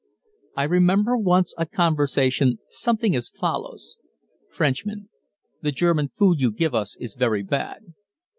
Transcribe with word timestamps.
I 0.57 0.63
remember 0.63 1.15
once 1.15 1.53
a 1.59 1.67
conversation 1.67 2.57
something 2.71 3.15
as 3.15 3.29
follows: 3.29 3.99
Frenchman. 4.49 5.09
"The 5.61 5.71
German 5.71 6.09
food 6.17 6.39
you 6.39 6.51
give 6.51 6.73
us 6.73 6.97
is 6.99 7.13
very 7.13 7.43
bad." 7.43 7.93